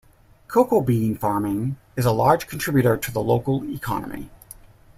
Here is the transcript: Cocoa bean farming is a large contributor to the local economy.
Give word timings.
Cocoa 0.47 0.81
bean 0.81 1.13
farming 1.15 1.77
is 1.95 2.05
a 2.05 2.11
large 2.11 2.47
contributor 2.47 2.97
to 2.97 3.11
the 3.11 3.21
local 3.21 3.63
economy. 3.69 4.31